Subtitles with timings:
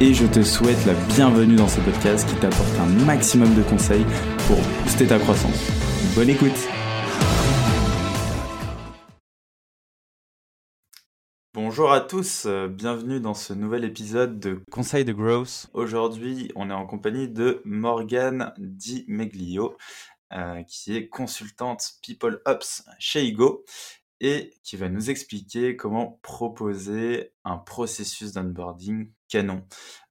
[0.00, 4.04] et je te souhaite la bienvenue dans ce podcast qui t'apporte un maximum de conseils
[4.46, 5.70] pour booster ta croissance.
[6.14, 6.68] Bonne écoute
[11.52, 15.66] Bonjour à tous, euh, bienvenue dans ce nouvel épisode de Conseil de Growth.
[15.74, 19.76] Aujourd'hui, on est en compagnie de Morgane Di Meglio,
[20.32, 23.64] euh, qui est consultante People Ops chez Ego
[24.20, 29.64] et qui va nous expliquer comment proposer un processus d'onboarding canon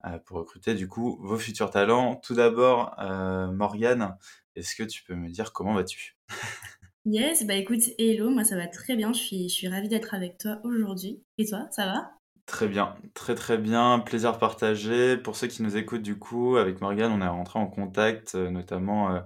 [0.05, 2.15] euh, pour recruter du coup vos futurs talents.
[2.15, 4.17] Tout d'abord, euh, Morgane,
[4.55, 6.17] est-ce que tu peux me dire comment vas-tu?
[7.09, 10.13] Yes, bah écoute, hello, moi ça va très bien, je suis, je suis ravie d'être
[10.13, 11.23] avec toi aujourd'hui.
[11.37, 12.11] Et toi, ça va?
[12.45, 15.15] Très bien, très très bien, plaisir partagé.
[15.15, 18.49] Pour ceux qui nous écoutent du coup, avec Morgane, on est rentré en contact, euh,
[18.49, 19.23] notamment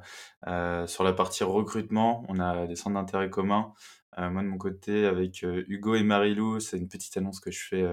[0.86, 2.24] sur la partie recrutement.
[2.30, 3.74] On a des centres d'intérêt communs.
[4.18, 7.88] Moi de mon côté, avec Hugo et Marilou, c'est une petite annonce que je fais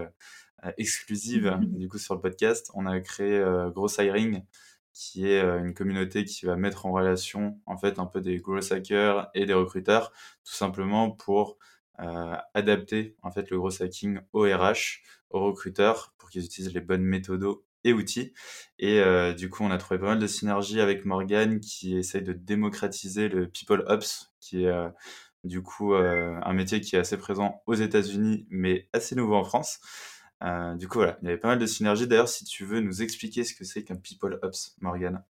[0.65, 2.71] euh, exclusive du coup sur le podcast.
[2.75, 4.43] On a créé euh, Gross Hiring,
[4.93, 8.39] qui est euh, une communauté qui va mettre en relation en fait un peu des
[8.39, 10.13] gross hackers et des recruteurs,
[10.45, 11.59] tout simplement pour
[12.55, 17.03] adapter en fait le gros hacking au RH, aux recruteurs, pour qu'ils utilisent les bonnes
[17.03, 17.45] méthodes
[17.83, 18.33] et outils.
[18.79, 19.03] Et
[19.37, 23.29] du coup, on a trouvé pas mal de synergies avec Morgan qui essaye de démocratiser
[23.29, 24.73] le People Ops, qui est
[25.45, 29.81] du coup un métier qui est assez présent aux États-Unis, mais assez nouveau en France.
[30.45, 32.07] Euh, du coup, voilà, il y avait pas mal de synergies.
[32.07, 35.23] D'ailleurs, si tu veux nous expliquer ce que c'est qu'un People Ops, Morgane.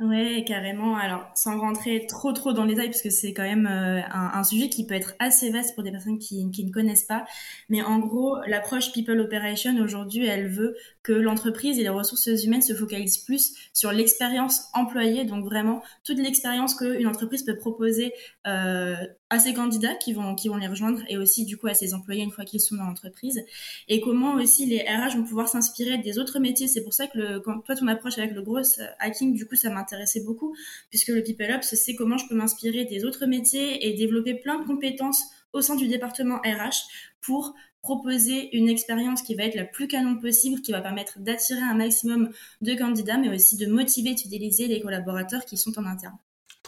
[0.00, 0.96] Ouais, carrément.
[0.96, 4.44] Alors, sans rentrer trop trop dans les détails, parce que c'est quand même euh, un,
[4.44, 7.24] sujet qui peut être assez vaste pour des personnes qui, ne connaissent pas.
[7.68, 12.62] Mais en gros, l'approche People Operation aujourd'hui, elle veut que l'entreprise et les ressources humaines
[12.62, 18.12] se focalisent plus sur l'expérience employée, donc vraiment toute l'expérience qu'une entreprise peut proposer
[18.46, 18.94] euh,
[19.30, 21.92] à ses candidats qui vont qui vont les rejoindre et aussi du coup à ses
[21.94, 23.44] employés une fois qu'ils sont dans l'entreprise
[23.88, 27.18] et comment aussi les RH vont pouvoir s'inspirer des autres métiers c'est pour ça que
[27.18, 28.58] le, quand toi ton approche avec le gros
[28.98, 30.56] hacking du coup ça m'intéressait beaucoup
[30.88, 34.60] puisque le people ops c'est comment je peux m'inspirer des autres métiers et développer plein
[34.60, 35.22] de compétences
[35.52, 36.88] au sein du département RH
[37.20, 41.60] pour proposer une expérience qui va être la plus canon possible, qui va permettre d'attirer
[41.60, 45.84] un maximum de candidats, mais aussi de motiver et fidéliser les collaborateurs qui sont en
[45.86, 46.18] interne.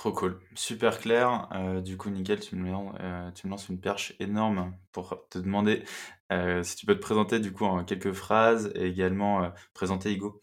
[0.01, 1.47] Trop cool, super clair.
[1.53, 5.37] Euh, du coup, nickel, tu me, euh, tu me, lances une perche énorme pour te
[5.37, 5.85] demander
[6.33, 10.41] euh, si tu peux te présenter du coup en quelques phrases et également présenter Ego.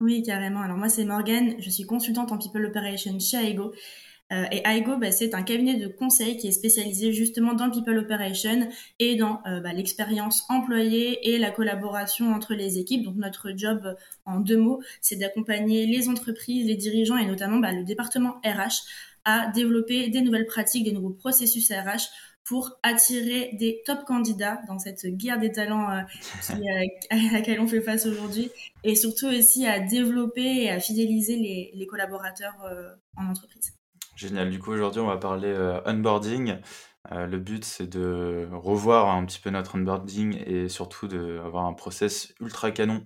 [0.00, 0.60] Oui, carrément.
[0.60, 3.72] Alors moi, c'est Morgane, je suis consultante en People Operation chez Ego.
[4.32, 7.72] Euh, et IGO, bah, c'est un cabinet de conseil qui est spécialisé justement dans le
[7.72, 8.68] People Operation
[8.98, 13.04] et dans euh, bah, l'expérience employée et la collaboration entre les équipes.
[13.04, 17.72] Donc notre job, en deux mots, c'est d'accompagner les entreprises, les dirigeants et notamment bah,
[17.72, 18.86] le département RH
[19.26, 22.08] à développer des nouvelles pratiques, des nouveaux processus RH
[22.44, 26.02] pour attirer des top candidats dans cette guerre des talents euh,
[27.10, 28.50] à laquelle on fait face aujourd'hui
[28.84, 32.54] et surtout aussi à développer et à fidéliser les, les collaborateurs
[33.16, 33.73] en entreprise.
[34.14, 34.50] Génial.
[34.50, 36.58] Du coup, aujourd'hui, on va parler euh, onboarding.
[37.12, 41.74] Euh, le but, c'est de revoir un petit peu notre onboarding et surtout d'avoir un
[41.74, 43.04] process ultra canon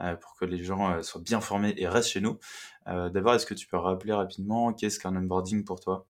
[0.00, 2.38] euh, pour que les gens soient bien formés et restent chez nous.
[2.86, 6.08] D'abord, est-ce que tu peux rappeler rapidement qu'est-ce qu'un onboarding pour toi?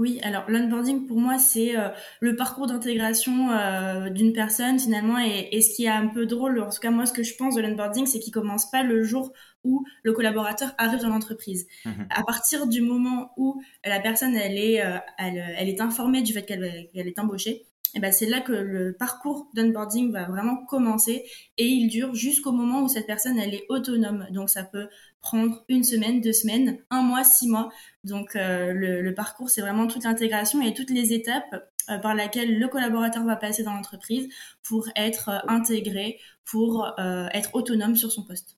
[0.00, 1.90] Oui, alors l'onboarding pour moi c'est euh,
[2.20, 6.70] le parcours d'intégration euh, d'une personne finalement et, ce qui est un peu drôle, en
[6.70, 9.30] tout cas moi ce que je pense de l'onboarding c'est qu'il commence pas le jour
[9.62, 11.66] où le collaborateur arrive dans l'entreprise.
[11.84, 16.32] Mmh à partir du moment où la personne elle est, euh, elle, est informée du
[16.32, 21.24] fait qu'elle est embauchée, et ben c'est là que le parcours d'onboarding va vraiment commencer
[21.56, 24.26] et il dure jusqu'au moment où cette personne elle est autonome.
[24.30, 24.88] Donc ça peut
[25.20, 27.68] prendre une semaine, deux semaines, un mois, six mois.
[28.04, 32.58] Donc euh, le, parcours c'est vraiment toute l'intégration et toutes les étapes euh, par lesquelles
[32.58, 34.28] le collaborateur va passer dans l'entreprise
[34.62, 38.56] pour être euh, intégré, pour être autonome sur son poste.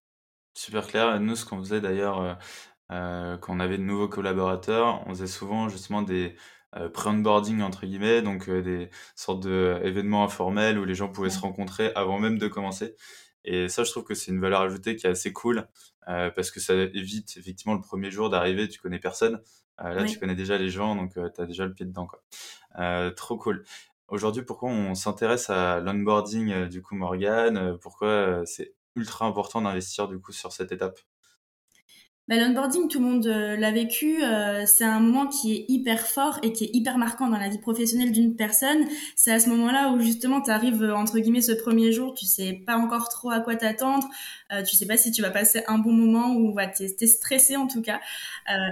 [0.55, 1.21] Super clair.
[1.21, 2.39] Nous ce qu'on faisait d'ailleurs
[2.89, 6.37] quand on avait de nouveaux collaborateurs, on faisait souvent justement des
[6.77, 11.41] euh, pre-onboarding entre guillemets, donc euh, des sortes d'événements informels où les gens pouvaient se
[11.41, 12.97] rencontrer avant même de commencer.
[13.45, 15.69] Et ça, je trouve que c'est une valeur ajoutée qui est assez cool
[16.09, 19.43] euh, parce que ça évite effectivement le premier jour d'arriver, tu connais personne.
[19.79, 22.07] là, tu connais déjà les gens, donc tu as déjà le pied dedans.
[22.07, 23.11] Quoi.
[23.17, 23.65] trop cool.
[24.09, 30.21] Aujourd'hui, pourquoi on s'intéresse à l'onboarding du coup Morgan Pourquoi c'est ultra important d'investir du
[30.21, 31.01] coup sur cette étape?
[32.29, 34.23] Bah, L'onboarding, tout le monde euh, l'a vécu.
[34.23, 37.49] Euh, c'est un moment qui est hyper fort et qui est hyper marquant dans la
[37.49, 38.87] vie professionnelle d'une personne.
[39.17, 42.25] C'est à ce moment-là où justement tu arrives euh, entre guillemets ce premier jour, tu
[42.27, 44.09] sais pas encore trop à quoi t'attendre,
[44.69, 47.57] tu sais pas si tu vas passer un bon moment ou va t'es es stressé
[47.57, 48.01] en tout cas.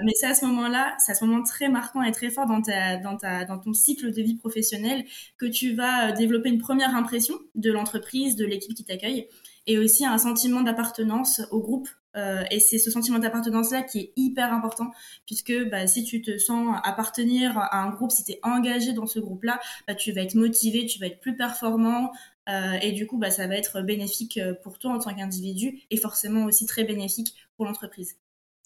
[0.03, 2.61] mais c'est à ce moment-là, c'est à ce moment très marquant et très fort dans
[2.61, 5.03] ta dans ta dans ton cycle de vie professionnelle
[5.37, 9.27] que tu vas développer une première impression de l'entreprise, de l'équipe qui t'accueille
[9.67, 14.13] et aussi un sentiment d'appartenance au groupe euh, et c'est ce sentiment d'appartenance-là qui est
[14.15, 14.91] hyper important,
[15.25, 19.07] puisque bah, si tu te sens appartenir à un groupe, si tu es engagé dans
[19.07, 22.11] ce groupe-là, bah, tu vas être motivé, tu vas être plus performant,
[22.49, 25.81] euh, et du coup, bah, ça va être bénéfique euh, pour toi en tant qu'individu,
[25.89, 28.17] et forcément aussi très bénéfique pour l'entreprise.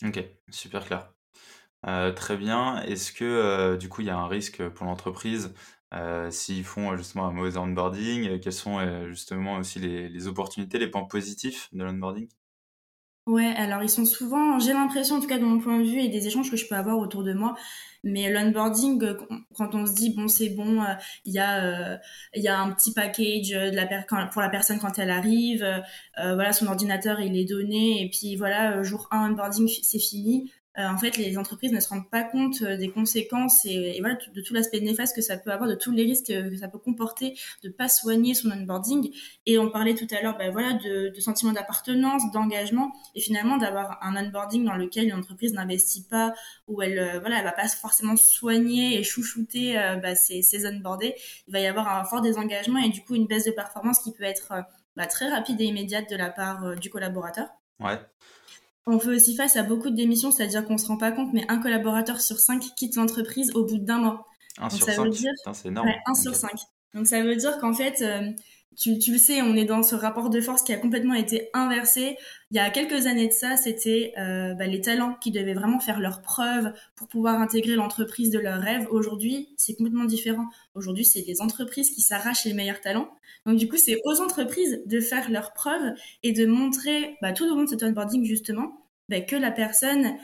[0.03, 1.13] Ok, super clair.
[2.15, 2.81] très bien.
[2.81, 5.53] Est-ce que du coup, il y a un risque pour l'entreprise
[6.29, 11.69] s'ils font justement un mauvais onboarding Quelles sont justement aussi les, opportunités, les points positifs
[11.73, 12.27] de l'onboarding?
[13.27, 15.99] Ouais, alors ils sont souvent, j'ai l'impression en tout cas de mon point de vue
[15.99, 17.55] et des échanges que je peux avoir autour de moi,
[18.03, 19.17] mais l'onboarding, euh,
[19.55, 20.93] quand on se dit bon c'est bon, euh,
[21.25, 21.97] il y a euh,
[22.35, 23.51] y a un petit package
[24.31, 25.65] pour la personne quand elle arrive,
[26.17, 30.51] voilà son ordinateur il est donné et puis voilà jour 1 onboarding c'est fini.
[30.77, 34.17] Euh, en fait, les entreprises ne se rendent pas compte euh, des conséquences et, voilà,
[34.33, 36.79] de tout l'aspect néfaste que ça peut avoir, de tous les risques que ça peut
[36.79, 39.11] comporter de pas soigner son onboarding.
[39.45, 43.57] Et on parlait tout à l'heure, ben voilà, de, de sentiment d'appartenance, d'engagement, et finalement
[43.57, 46.33] d'avoir un onboarding dans lequel une entreprise n'investit pas,
[46.67, 51.15] où elle, euh, voilà, elle va pas forcément soigner et chouchouter bah, ses, ses onboardés.
[51.47, 54.11] Il va y avoir un fort désengagement et du coup une baisse de performance qui
[54.13, 54.53] peut être
[54.95, 57.47] bah, très rapide et immédiate de la part du collaborateur.
[57.79, 57.99] Ouais.
[58.87, 61.45] On fait aussi face à beaucoup de démissions, c'est-à-dire qu'on se rend pas compte, mais
[61.49, 64.25] un collaborateur sur cinq quitte l'entreprise au bout d'un mois.
[64.59, 65.13] Un sur cinq,
[65.53, 65.89] c'est énorme.
[66.05, 66.59] un sur cinq.
[66.93, 68.31] Donc ça veut dire qu'en fait, euh,
[68.75, 72.17] tu, le sais, on est dans ce rapport de force qui a complètement été inversé.
[72.51, 75.79] Il y a quelques années de ça, c'était euh, bah, les talents qui devaient vraiment
[75.79, 78.87] faire leurs preuves pour pouvoir intégrer l'entreprise de leurs rêves.
[78.91, 80.47] Aujourd'hui, c'est complètement différent.
[80.73, 83.09] Aujourd'hui, c'est les entreprises qui s'arrachent les meilleurs talents.
[83.45, 85.93] Donc du coup, c'est aux entreprises de faire leurs preuves
[86.23, 90.15] et de montrer bah, tout au long de cet onboarding justement bah, que la personne,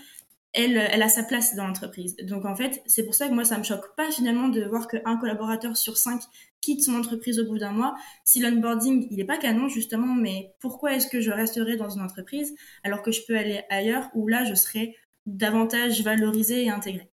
[0.54, 2.16] elle, elle a sa place dans l'entreprise.
[2.24, 4.88] Donc en fait, c'est pour ça que moi, ça me choque pas finalement de voir
[4.88, 6.22] qu'un collaborateur sur cinq
[6.62, 7.96] quitte son entreprise au bout d'un mois.
[8.24, 12.02] Si l'onboarding, il n'est pas canon justement, mais pourquoi est-ce que je resterai dans une
[12.02, 17.12] entreprise alors que je peux aller ailleurs où là, je serai davantage valorisé et intégré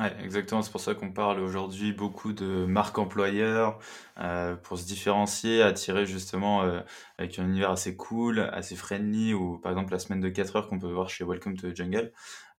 [0.00, 0.62] Ouais, exactement.
[0.62, 3.78] C'est pour ça qu'on parle aujourd'hui beaucoup de marque employeur
[4.18, 6.80] euh, pour se différencier, attirer justement euh,
[7.18, 10.68] avec un univers assez cool, assez friendly, ou par exemple la semaine de 4 heures
[10.68, 12.12] qu'on peut voir chez Welcome to the Jungle,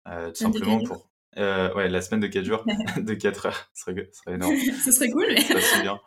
[0.07, 1.10] euh, tout simplement pour.
[1.37, 2.65] Euh, ouais, la semaine de 4 jours,
[2.97, 4.55] de 4 heures, ce serait, ce serait énorme.
[4.83, 5.41] Ce serait cool, mais.
[5.41, 5.99] Ça serait bien.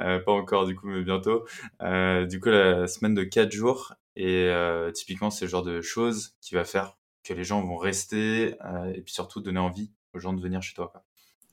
[0.00, 1.44] Euh, pas encore, du coup, mais bientôt.
[1.82, 4.50] Euh, du coup, la semaine de 4 jours, et
[4.94, 8.54] typiquement, c'est le genre de choses qui va faire que les gens vont rester,
[8.94, 10.92] et puis surtout donner envie aux gens de venir chez toi.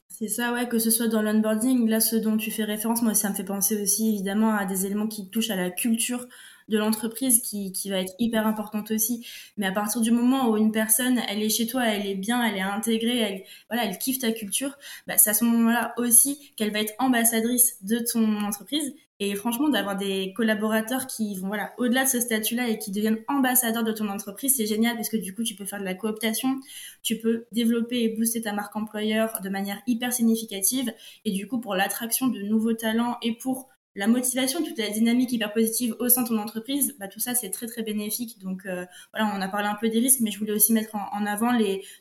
[0.07, 3.15] C'est ça, ouais, que ce soit dans l'onboarding, là, ce dont tu fais référence, moi,
[3.15, 6.27] ça me fait penser aussi évidemment à des éléments qui touchent à la culture
[6.69, 9.25] de l'entreprise qui, qui va être hyper importante aussi.
[9.57, 12.43] Mais à partir du moment où une personne, elle est chez toi, elle est bien,
[12.45, 14.77] elle est intégrée, elle, voilà, elle kiffe ta culture,
[15.07, 19.69] bah, c'est à ce moment-là aussi qu'elle va être ambassadrice de ton entreprise et franchement,
[19.69, 23.91] d'avoir des collaborateurs qui vont voilà au-delà de ce statut-là et qui deviennent ambassadeurs de
[23.91, 26.59] ton entreprise, c'est génial parce que du coup, tu peux faire de la cooptation,
[27.03, 30.91] tu peux développer et booster ta marque employeur de manière hyper significative.
[31.25, 35.31] Et du coup, pour l'attraction de nouveaux talents et pour la motivation, toute la dynamique
[35.31, 38.39] hyper positive au sein de ton entreprise, bah, tout ça c'est très très bénéfique.
[38.39, 40.95] Donc euh, voilà, on a parlé un peu des risques, mais je voulais aussi mettre
[40.95, 41.51] en, avant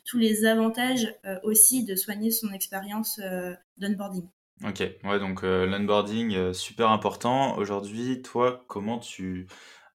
[0.05, 4.27] tous les avantages euh, aussi de soigner son expérience euh, d'onboarding.
[4.63, 7.57] Ok, ouais, donc euh, l'onboarding, super important.
[7.57, 9.47] Aujourd'hui, toi, comment tu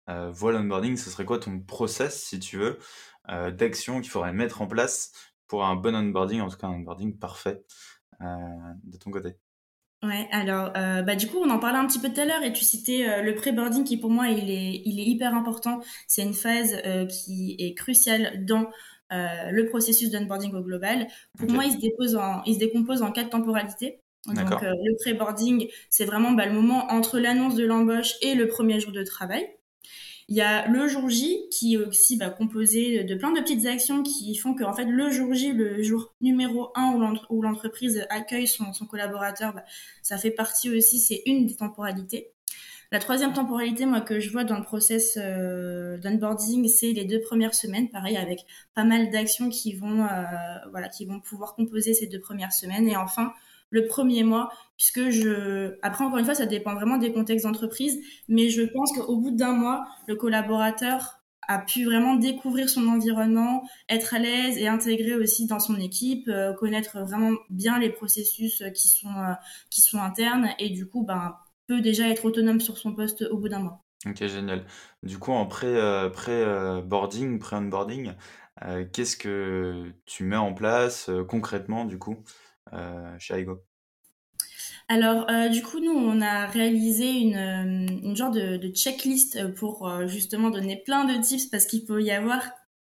[0.06, 0.96] vois l'onboarding?
[0.96, 2.78] Ce serait quoi ton process, si tu veux,
[3.52, 5.12] d'action qu'il faudrait mettre en place
[5.48, 7.64] pour un bon onboarding, en tout cas un onboarding parfait,
[8.20, 9.36] de ton côté?
[10.06, 12.52] Ouais, alors bah du coup on en parlait un petit peu tout à l'heure et
[12.52, 15.80] tu citais le pré-boarding qui pour moi il est il est hyper important.
[16.06, 16.76] C'est une phase
[17.08, 18.70] qui est cruciale dans
[19.10, 21.08] le processus d'onboarding au global.
[21.38, 24.00] Pour moi il se dépose en il se décompose en quatre temporalités.
[24.26, 28.48] Donc euh, le pré-boarding, c'est vraiment bah, le moment entre l'annonce de l'embauche et le
[28.48, 29.46] premier jour de travail.
[30.28, 34.02] Il y a le jour J qui aussi bah, composé de plein de petites actions
[34.02, 38.48] qui font que en fait le jour J, le jour numéro 1 où l'entreprise accueille
[38.48, 39.64] son, collaborateur, bah,
[40.02, 42.32] ça fait partie aussi, c'est une des temporalités.
[42.92, 45.98] La troisième temporalité, moi, que je vois dans le process euh,
[46.68, 50.22] c'est les deux premières semaines, pareil, avec pas mal d'actions qui vont, euh,
[50.70, 52.88] voilà, qui vont pouvoir composer ces deux premières semaines.
[52.88, 53.32] Et enfin,
[53.70, 57.98] le premier mois, puisque je, après encore une fois, ça dépend vraiment des contextes d'entreprise,
[58.28, 63.62] mais je pense qu'au bout d'un mois, le collaborateur a pu vraiment découvrir son environnement,
[63.88, 68.62] être à l'aise et intégrer aussi dans son équipe, euh, connaître vraiment bien les processus
[68.74, 69.32] qui sont euh,
[69.70, 71.36] qui sont internes et du coup, ben
[71.68, 73.84] peut déjà être autonome sur son poste au bout d'un mois.
[74.06, 74.64] Ok, génial.
[75.02, 76.44] Du coup, en pré, euh, pré
[76.84, 78.12] boarding, pré onboarding,
[78.92, 82.16] qu'est-ce que tu mets en place concrètement du coup?
[83.18, 83.62] Chez Aigo
[84.88, 90.06] alors, euh, du coup, nous, on a réalisé une, euh, genre de, checklist pour euh,
[90.06, 92.42] justement donner plein de tips parce qu'il peut y avoir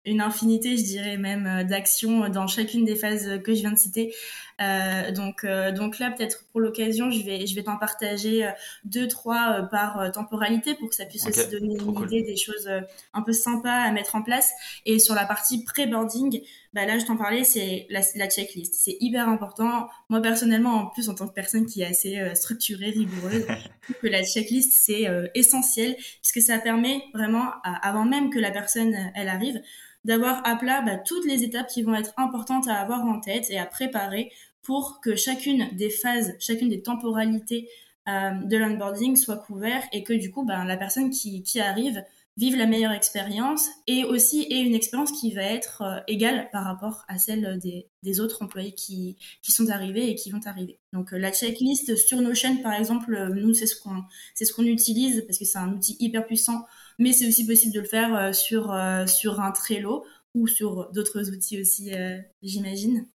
[0.05, 3.77] une infinité, je dirais même, euh, d'actions dans chacune des phases que je viens de
[3.77, 4.13] citer.
[4.61, 8.49] Euh, donc, euh, donc là, peut-être pour l'occasion, je vais, je vais t'en partager
[8.85, 12.69] deux, trois par temporalité pour que ça puisse aussi donner une idée des choses
[13.13, 14.51] un peu sympas à mettre en place.
[14.85, 16.41] Et sur la partie pré-boarding,
[16.73, 18.73] bah là, je t'en parlais, c'est la, la, checklist.
[18.73, 19.89] C'est hyper important.
[20.09, 23.45] Moi, personnellement, en plus, en tant que personne qui est assez structurée, rigoureuse,
[24.01, 29.29] que la checklist, c'est essentiel puisque ça permet vraiment, avant même que la personne, elle
[29.29, 29.61] arrive,
[30.05, 33.49] d'avoir à plat bah, toutes les étapes qui vont être importantes à avoir en tête
[33.49, 34.31] et à préparer
[34.61, 37.69] pour que chacune des phases, chacune des temporalités
[38.09, 42.03] euh, de l'onboarding soit couverte et que du coup bah, la personne qui, arrive
[42.35, 46.65] vive la meilleure expérience et aussi ait une expérience qui va être euh, égale par
[46.65, 50.79] rapport à celle des, autres employés qui, sont arrivés et qui vont arriver.
[50.91, 55.45] Donc euh, la checklist sur Notion par exemple, nous c'est ce qu'on utilise parce que
[55.45, 56.65] c'est un outil hyper puissant
[56.99, 60.91] mais c'est aussi possible de le faire euh, sur, euh, sur un Trello ou sur
[60.91, 63.07] d'autres outils aussi, euh, j'imagine.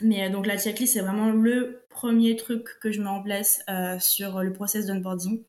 [0.00, 3.62] Mais donc la checklist, c'est vraiment le premier truc que je mets en place
[3.98, 5.42] sur le process d'onboarding.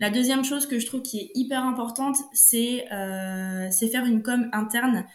[0.00, 5.06] La deuxième chose que je trouve qui est hyper importante, c'est faire une com interne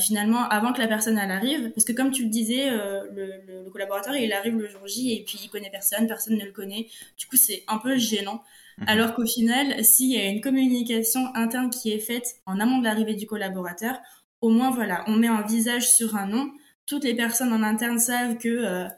[0.00, 3.70] finalement avant que la personne elle arrive parce que comme tu le disais le, le,
[3.70, 6.88] collaborateur il arrive le jour J et puis il connaît personne personne ne le connaît.
[7.16, 8.42] Du coup c'est un peu gênant.
[8.78, 8.88] Mhm.
[8.88, 12.84] Alors qu'au final, s'il y a une communication interne qui est faite en amont de
[12.84, 14.00] l'arrivée du collaborateur,
[14.40, 16.50] au moins voilà, on met un visage sur un nom.
[16.86, 18.88] Toutes les personnes en interne savent que euh,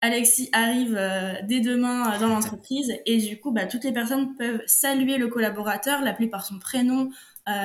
[0.00, 2.92] Alexis arrive euh, dès demain euh, dans l'entreprise.
[3.04, 7.10] Et du coup, bah, toutes les personnes peuvent saluer le collaborateur, l'appeler par son prénom,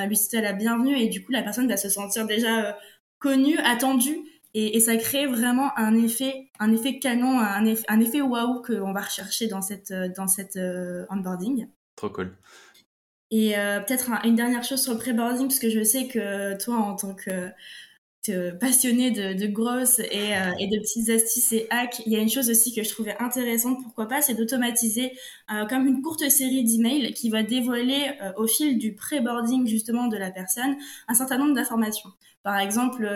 [0.08, 2.78] lui souhaiter la bienvenue et du coup, la personne va se sentir déjà
[3.20, 4.20] connue, attendue
[4.54, 8.92] et, ça crée vraiment un effet, un effet canon, un effet, un effet waouh qu'on
[8.92, 11.68] va rechercher dans cette, dans cette euh, onboarding.
[11.96, 12.36] Trop cool.
[13.30, 16.78] Et euh, peut-être une dernière chose sur le pré-boarding, parce que je sais que toi,
[16.78, 17.52] en tant que
[18.60, 22.30] passionné de, grosses et, euh, et, de petites astuces et hacks, il y a une
[22.30, 25.14] chose aussi que je trouvais intéressante, pourquoi pas, c'est d'automatiser
[25.52, 30.08] euh, comme une courte série d'emails qui va dévoiler euh, au fil du pré-boarding justement
[30.08, 30.76] de la personne
[31.08, 32.10] un certain nombre d'informations.
[32.44, 33.10] Par exemple,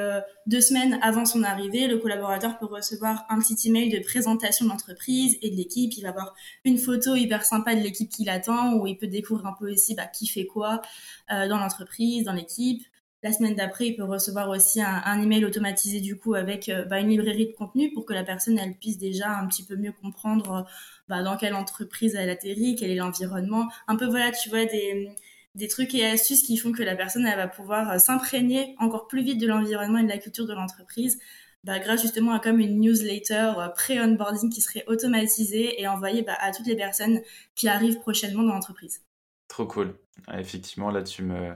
[0.45, 4.71] deux semaines avant son arrivée, le collaborateur peut recevoir un petit email de présentation de
[4.71, 5.93] l'entreprise et de l'équipe.
[5.95, 9.45] Il va avoir une photo hyper sympa de l'équipe qui l'attend, où il peut découvrir
[9.47, 10.81] un peu aussi bah, qui fait quoi
[11.29, 12.83] dans l'entreprise, dans l'équipe.
[13.23, 16.99] La semaine d'après, il peut recevoir aussi un, email automatisé du coup avec euh, bah,
[16.99, 19.91] une librairie de contenu pour que la personne elle puisse déjà un petit peu mieux
[19.91, 20.61] comprendre euh,
[21.07, 23.69] bah, dans quelle entreprise elle atterrit, quel est l'environnement.
[23.87, 25.09] Un peu voilà, tu vois des
[25.53, 29.07] des trucs et astuces qui font que la personne elle va pouvoir euh, s'imprégner encore
[29.07, 31.19] plus vite de l'environnement et de la culture de l'entreprise.
[31.63, 36.51] Bah, grâce justement à comme une newsletter pré-onboarding qui serait automatisée et envoyée bah, à
[36.51, 37.21] toutes les personnes
[37.53, 39.03] qui arrivent prochainement dans l'entreprise.
[39.47, 39.93] Trop cool.
[40.33, 41.53] effectivement, là, tu me,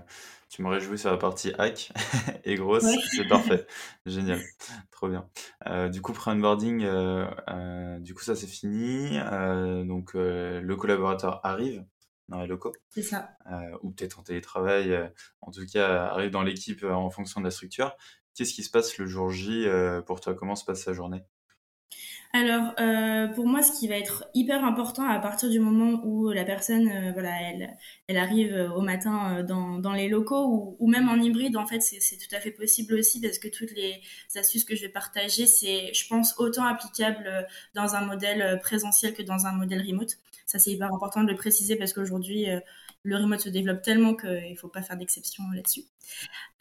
[0.49, 1.91] tu m'aurais joué sur la partie hack
[2.45, 2.85] et grosse,
[3.15, 3.65] c'est parfait.
[4.05, 4.39] Génial,
[4.91, 5.27] trop bien.
[5.67, 9.17] Euh, du coup, pre-onboarding, euh, euh, du coup, ça c'est fini.
[9.85, 11.85] donc, le collaborateur arrive
[12.29, 12.73] dans les locaux.
[12.89, 13.31] C'est ça.
[13.83, 15.11] ou peut-être en télétravail,
[15.41, 17.95] en tout cas, arrive dans l'équipe en fonction de la structure.
[18.33, 19.67] Qu'est-ce qui se passe le jour J
[20.05, 21.23] pour toi Comment se passe sa journée
[22.35, 26.31] alors, euh, pour moi, ce qui va être hyper important à partir du moment où
[26.31, 27.31] la personne, euh, voilà,
[28.09, 32.17] elle, arrive euh, au matin dans, les locaux ou même en hybride, en fait, c'est
[32.17, 34.01] tout à fait possible aussi parce que toutes les
[34.35, 39.23] astuces que je vais partager, c'est, je pense, autant applicable dans un modèle présentiel que
[39.23, 40.17] dans un modèle remote.
[40.45, 42.47] Ça, c'est hyper important de le préciser parce qu'aujourd'hui,
[43.05, 45.83] le remote se développe tellement qu'il ne faut pas faire d'exception là-dessus.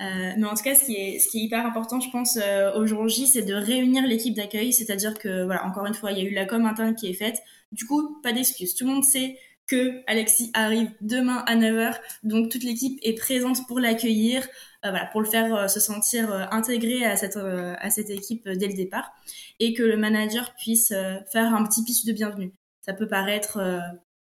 [0.03, 3.43] Euh, mais en tout cas, ce qui est, hyper important, je pense, euh, aujourd'hui, c'est
[3.43, 4.73] de réunir l'équipe d'accueil.
[4.73, 7.15] C'est-à-dire que, voilà, encore une fois, il y a eu la com interne qui est
[7.15, 7.41] faite.
[7.73, 8.75] Du coup, pas d'excuses.
[8.75, 11.95] Tout le monde sait que Alexis arrive demain à 9h.
[12.23, 14.43] Donc, toute l'équipe est présente pour l'accueillir,
[14.85, 18.75] euh, voilà, pour le faire se sentir intégré à cette, à cette équipe dès le
[18.75, 19.11] départ.
[19.61, 22.53] Et que le manager puisse faire un petit pitch de bienvenue.
[22.83, 23.59] Ça peut paraître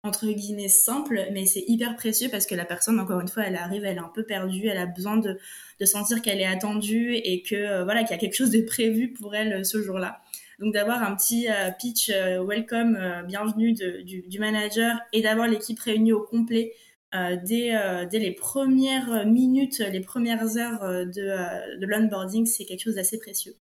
[0.05, 3.55] entre guillemets simple, mais c'est hyper précieux parce que la personne, encore une fois, elle
[3.55, 5.37] arrive, elle est un peu perdue, elle a besoin de,
[5.85, 9.13] sentir qu'elle est attendue et que euh, voilà qu'il y a quelque chose de prévu
[9.13, 10.21] pour elle euh, ce jour-là.
[10.59, 11.47] Donc d'avoir un petit
[11.79, 12.97] pitch welcome,
[13.27, 16.71] bienvenue du, manager et d'avoir l'équipe réunie au complet
[17.11, 17.73] dès,
[18.09, 23.57] dès, les premières minutes, les premières heures de, de l'onboarding, c'est quelque chose d'assez précieux.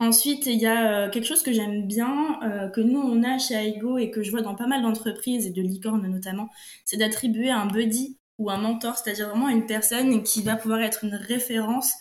[0.00, 3.36] Ensuite, il y a euh, quelque chose que j'aime bien, euh, que nous on a
[3.38, 6.48] chez Aigo et que je vois dans pas mal d'entreprises et de licornes notamment,
[6.86, 11.04] c'est d'attribuer un buddy ou un mentor, c'est-à-dire vraiment une personne qui va pouvoir être
[11.04, 11.92] une référence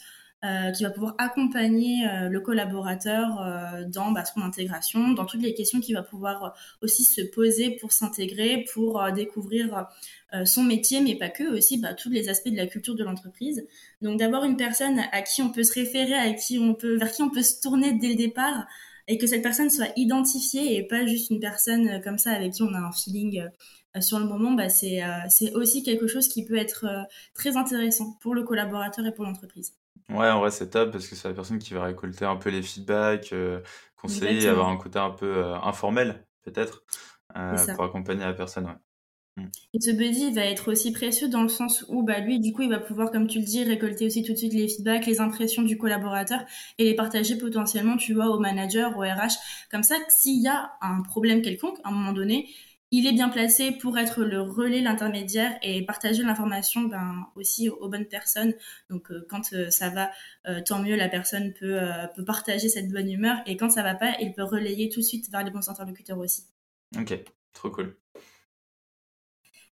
[0.45, 5.41] euh, qui va pouvoir accompagner euh, le collaborateur euh, dans bah, son intégration, dans toutes
[5.41, 9.87] les questions qu'il va pouvoir aussi se poser pour s'intégrer, pour découvrir
[10.45, 13.67] son métier, mais pas que, aussi bah, tous les aspects de la culture de l'entreprise.
[14.01, 17.11] Donc d'avoir une personne à qui on peut se référer, à qui on peut, vers
[17.11, 18.65] qui on peut se tourner dès le départ,
[19.09, 22.63] et que cette personne soit identifiée et pas juste une personne comme ça avec qui
[22.63, 23.43] on a un feeling
[23.99, 25.01] sur le moment, bah, c'est
[25.53, 26.85] aussi quelque chose qui peut être
[27.33, 29.73] très intéressant pour le collaborateur et pour l'entreprise.
[30.09, 32.49] Ouais, en vrai, c'est top parce que c'est la personne qui va récolter un peu
[32.49, 33.61] les feedbacks, euh,
[33.95, 36.83] conseiller, avoir un côté un peu euh, informel, peut-être,
[37.35, 38.65] euh, pour accompagner la personne.
[38.65, 39.43] Ouais.
[39.43, 39.49] Mm.
[39.73, 42.63] Et ce buddy va être aussi précieux dans le sens où bah, lui, du coup,
[42.63, 45.21] il va pouvoir, comme tu le dis, récolter aussi tout de suite les feedbacks, les
[45.21, 46.39] impressions du collaborateur
[46.77, 49.37] et les partager potentiellement, tu vois, au manager, au RH.
[49.69, 52.49] Comme ça, s'il y a un problème quelconque, à un moment donné,
[52.91, 57.87] il est bien placé pour être le relais, l'intermédiaire et partager l'information ben, aussi aux,
[57.87, 58.53] bonnes personnes.
[58.89, 60.09] Donc euh, quand euh, ça va,
[60.47, 61.79] euh, tant mieux, la personne peut,
[62.15, 65.05] peut partager cette bonne humeur et quand ça va pas, il peut relayer tout de
[65.05, 66.45] suite vers les bons interlocuteurs aussi.
[66.97, 67.13] Ok,
[67.53, 67.95] trop cool.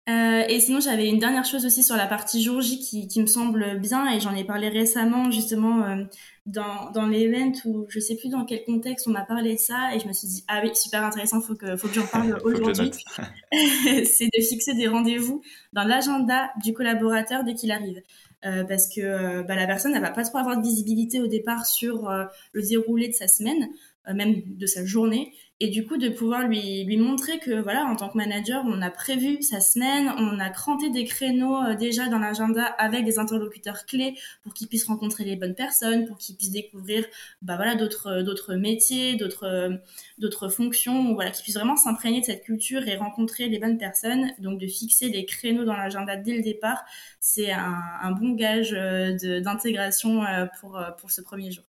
[0.09, 3.21] Euh, et sinon, j'avais une dernière chose aussi sur la partie jour J qui, qui
[3.23, 6.05] me semble bien, et j'en ai parlé récemment justement euh,
[6.45, 9.95] dans, dans l'event où je sais plus dans quel contexte on m'a parlé de ça,
[9.95, 12.39] et je me suis dit, ah oui, super intéressant, faut que, faut que j'en parle
[12.45, 12.91] aujourd'hui.
[14.05, 15.41] c'est de fixer des rendez-vous
[15.73, 18.03] dans l'agenda du collaborateur dès qu'il arrive.
[18.45, 21.27] Euh, parce que euh, bah, la personne, elle va pas trop avoir de visibilité au
[21.27, 23.69] départ sur euh, le déroulé de sa semaine,
[24.13, 28.09] même de sa journée et du coup de pouvoir lui, montrer que voilà en tant
[28.09, 32.19] que manager on a prévu sa semaine on a cranté des créneaux euh, déjà dans
[32.19, 36.51] l'agenda avec des interlocuteurs clés pour qu'ils puissent rencontrer les bonnes personnes pour qu'ils puissent
[36.51, 37.05] découvrir
[37.41, 39.77] bah voilà d'autres euh, d'autres métiers d'autres euh,
[40.19, 41.15] d'autres fonctions.
[41.15, 44.33] Voilà qu'ils puissent vraiment s'imprégner de cette culture et rencontrer les bonnes personnes.
[44.39, 46.85] Donc de fixer les créneaux dans l'agenda dès le départ
[47.21, 50.23] c'est un, un bon gage d'intégration
[50.61, 51.65] pour pour ce premier jour.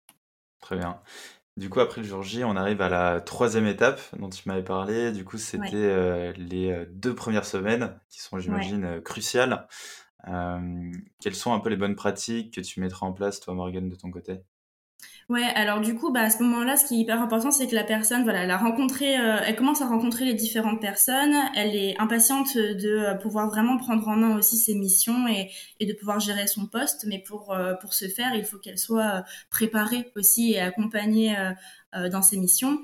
[0.61, 0.99] Très bien.
[1.57, 4.63] Du coup, après le jour J, on arrive à la troisième étape dont tu m'avais
[4.63, 5.13] parlé.
[5.13, 9.65] Du coup, c'était euh, les euh, deux premières semaines qui sont, j'imagine, euh, cruciales.
[11.21, 13.95] quelles sont un peu les bonnes pratiques que tu mettras en place, toi, Morgane, de
[13.95, 14.41] ton côté?
[15.27, 17.73] Ouais, alors du coup, bah, à ce moment-là, ce qui est hyper important, c'est que
[17.73, 21.75] la personne, voilà, elle a rencontré, euh, elle commence à rencontrer les différentes personnes, elle
[21.75, 25.49] est impatiente de euh, pouvoir vraiment prendre en main aussi ses missions et,
[25.83, 29.23] de pouvoir gérer son poste, mais pour, euh, pour ce faire, il faut qu'elle soit
[29.49, 31.35] préparée aussi et accompagnée
[32.11, 32.79] dans ses missions.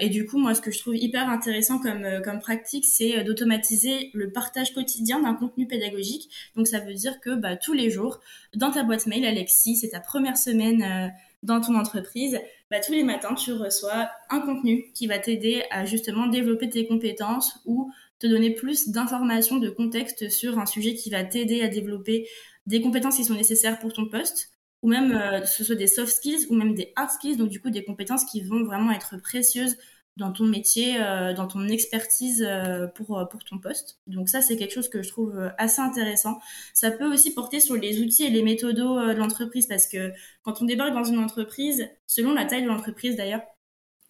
[0.00, 4.10] et du coup, moi, ce que je trouve hyper intéressant comme, comme pratique, c'est d'automatiser
[4.14, 6.30] le partage quotidien d'un contenu pédagogique.
[6.54, 8.20] Donc, ça veut dire que bah, tous les jours,
[8.54, 11.12] dans ta boîte mail, Alexis, c'est ta première semaine
[11.44, 15.84] dans ton entreprise, bah, tous les matins, tu reçois un contenu qui va t'aider à
[15.84, 21.10] justement développer tes compétences ou te donner plus d'informations, de contexte sur un sujet qui
[21.10, 22.26] va t'aider à développer
[22.66, 24.50] des compétences qui sont nécessaires pour ton poste,
[24.82, 27.60] ou même euh, ce soit des soft skills ou même des hard skills, donc du
[27.60, 29.76] coup des compétences qui vont vraiment être précieuses
[30.16, 33.98] dans ton métier, euh, dans ton expertise euh, pour, euh, pour ton poste.
[34.06, 36.38] Donc ça, c'est quelque chose que je trouve assez intéressant.
[36.72, 40.62] Ça peut aussi porter sur les outils et les méthodos de l'entreprise parce que quand
[40.62, 43.42] on débarque dans une entreprise, selon la taille de l'entreprise d'ailleurs,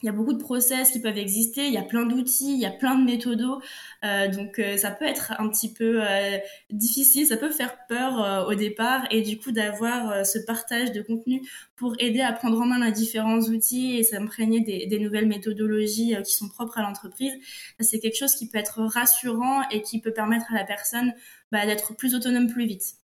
[0.03, 2.61] il y a beaucoup de process qui peuvent exister, il y a plein d'outils, il
[2.61, 3.63] y a plein de méthodos,
[4.05, 6.39] euh, donc euh, ça peut être un petit peu euh,
[6.71, 11.41] difficile, ça peut faire peur au départ, et du coup d'avoir ce partage de contenu
[11.77, 16.15] pour aider à prendre en main les différents outils et s'imprégner des, des, nouvelles méthodologies
[16.25, 17.33] qui sont propres à l'entreprise,
[17.81, 21.15] c'est quelque chose qui peut être rassurant et qui peut permettre à la personne
[21.51, 23.04] bah, d'être plus autonome plus vite.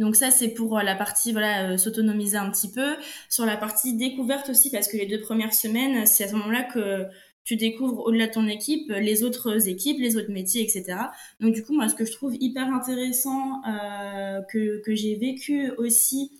[0.00, 2.96] Donc ça, c'est pour euh, la partie voilà euh, s'autonomiser un petit peu.
[3.28, 6.64] Sur la partie découverte aussi, parce que les deux premières semaines, c'est à ce moment-là
[6.64, 7.04] que
[7.44, 10.96] tu découvres au-delà de ton équipe les autres équipes, les autres métiers, etc.
[11.40, 15.70] Donc du coup, moi, ce que je trouve hyper intéressant euh, que, que j'ai vécu
[15.76, 16.32] aussi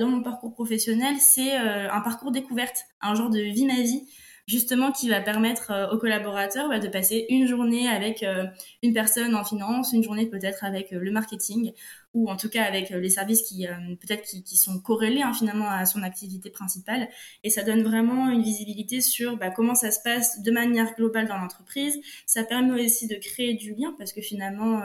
[0.00, 4.02] dans mon parcours professionnel, c'est un parcours découverte, un genre de vie ma vie
[4.46, 8.44] justement qui va permettre euh, aux collaborateurs bah, de passer une journée avec euh,
[8.82, 11.72] une personne en finance, une journée peut-être avec euh, le marketing
[12.14, 13.66] ou en tout cas avec les services qui
[14.00, 17.10] peut-être qui, sont corrélés hein, finalement à son activité principale
[17.44, 21.28] et ça donne vraiment une visibilité sur bah, comment ça se passe de manière globale
[21.28, 22.00] dans l'entreprise.
[22.24, 24.80] Ça permet aussi de créer du lien parce que finalement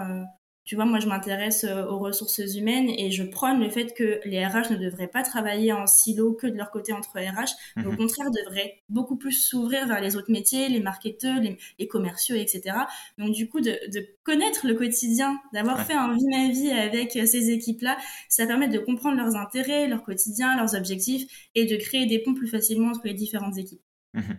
[0.63, 4.19] tu vois, moi, je m'intéresse euh, aux ressources humaines et je prône le fait que
[4.25, 7.85] les RH ne devraient pas travailler en silo que de leur côté entre RH, mais
[7.85, 7.97] au mhm.
[7.97, 12.75] contraire, devraient beaucoup plus s'ouvrir vers les autres métiers, les marketeurs, les, commerciaux, etc.
[13.17, 13.75] Donc, du coup, de,
[14.23, 17.97] connaître le quotidien, d'avoir fait un vie ma vie avec euh, ces équipes-là,
[18.29, 22.35] ça permet de comprendre leurs intérêts, leur quotidien, leurs objectifs et de créer des ponts
[22.35, 23.81] plus facilement entre les différentes équipes.
[24.13, 24.37] Mhm.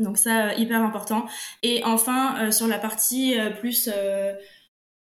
[0.00, 1.26] Donc ça, euh, hyper important.
[1.62, 3.88] Et enfin, sur la partie plus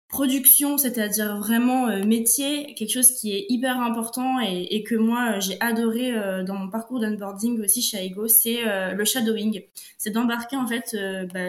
[0.08, 5.42] production, c'est-à-dire vraiment euh, métier, quelque chose qui est hyper important et, que moi euh,
[5.42, 9.64] j'ai adoré euh, dans mon parcours d'onboarding aussi chez Aigo, c'est le shadowing.
[9.98, 10.96] C'est d'embarquer en fait
[11.34, 11.40] bah,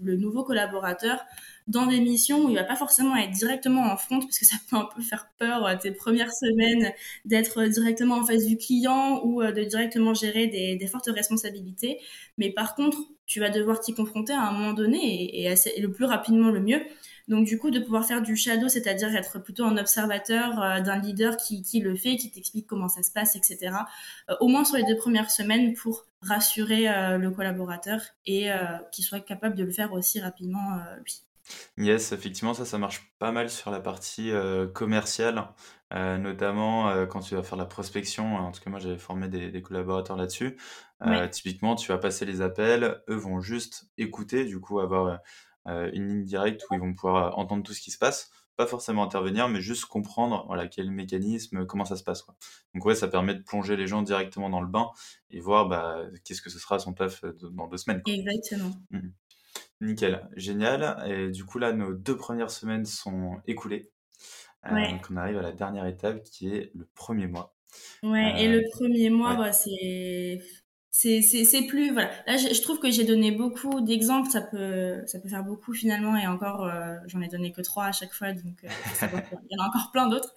[0.00, 1.24] le nouveau collaborateur
[1.68, 4.56] dans des missions où il va pas forcément être directement en front parce que ça
[4.68, 6.92] peut un peu faire peur tes premières semaines
[7.24, 11.98] d'être directement en face du client ou de directement gérer des, fortes responsabilités.
[12.36, 15.90] Mais par contre, tu vas devoir t'y confronter à un moment donné et, et le
[15.90, 16.82] plus rapidement le mieux
[17.28, 20.98] donc du coup, de pouvoir faire du shadow, c'est-à-dire être plutôt un observateur euh, d'un
[20.98, 23.74] leader qui, qui, le fait, qui t'explique comment ça se passe, etc.
[24.30, 28.50] Euh, au moins sur les deux premières semaines pour rassurer euh, le collaborateur et
[28.92, 31.22] qu'il soit capable de le faire aussi rapidement lui.
[31.76, 34.30] Yes, effectivement, ça, ça marche pas mal sur la partie
[34.72, 35.48] commerciale,
[35.90, 38.36] notamment quand tu vas faire la prospection.
[38.36, 40.56] En tout cas, moi, j'avais formé des, des collaborateurs là-dessus.
[41.30, 45.18] Typiquement, tu vas passer les appels, eux vont juste écouter, du coup, avoir
[45.66, 48.66] une ligne directe où ils vont pouvoir euh, entendre tout ce qui se passe, pas
[48.66, 52.22] forcément intervenir, mais juste comprendre voilà, quel mécanisme, comment ça se passe.
[52.22, 52.34] Quoi.
[52.74, 54.90] Donc ouais, ça permet de plonger les gens directement dans le bain
[55.30, 58.02] et voir bah, qu'est-ce que ce sera son taf euh, dans deux semaines.
[58.06, 58.70] Exactement.
[58.90, 59.08] Mmh.
[59.80, 61.02] Nickel, génial.
[61.08, 63.90] Et du coup là, nos deux premières semaines sont écoulées.
[64.64, 67.54] donc on arrive à la dernière étape qui est le premier mois.
[68.02, 70.40] Ouais, et le premier mois, bah, c'est
[70.94, 72.10] c'est plus voilà.
[72.26, 74.28] Là je, trouve que j'ai donné beaucoup d'exemples.
[74.30, 76.16] Ça peut ça peut faire beaucoup finalement.
[76.16, 78.32] Et encore euh, j'en ai donné que trois à chaque fois.
[78.32, 78.68] Donc euh,
[79.50, 80.34] il y en a encore plein d'autres.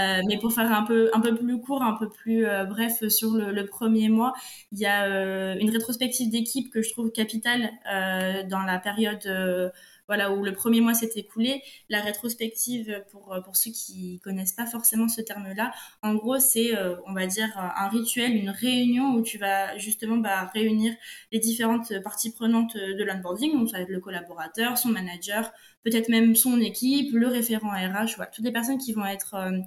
[0.00, 3.32] Euh, mais pour faire un peu un peu plus court un peu plus bref sur
[3.32, 4.32] le, le, premier mois
[4.72, 7.70] il y a une rétrospective d'équipe que je trouve capitale
[8.48, 9.72] dans la période
[10.08, 11.62] voilà, où le premier mois s'est écoulé.
[11.88, 16.96] La rétrospective, pour, pour ceux qui connaissent pas forcément ce terme-là, en gros, c'est, euh,
[17.06, 20.94] on va dire, un rituel, une réunion où tu vas justement bah, réunir
[21.32, 25.52] les différentes parties prenantes de l'onboarding, donc ça va être le collaborateur, son manager,
[25.84, 29.50] peut-être même son équipe, le référent RH, voilà, toutes les personnes qui vont être euh,
[29.50, 29.60] euh,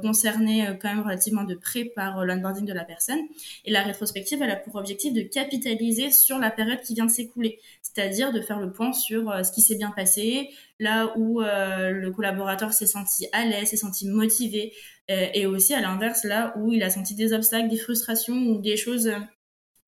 [0.00, 3.18] concernée euh, quand même relativement de près par euh, l'onboarding de la personne.
[3.64, 7.10] Et la rétrospective, elle a pour objectif de capitaliser sur la période qui vient de
[7.10, 12.10] s'écouler, c'est-à-dire de faire le point sur ce qui s'est bien passé, là où le
[12.10, 14.72] collaborateur s'est senti à l'aise, s'est senti motivé,
[15.08, 18.76] et aussi à l'inverse, là où il a senti des obstacles, des frustrations ou des
[18.76, 19.12] choses